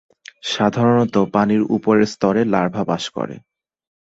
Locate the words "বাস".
2.83-3.03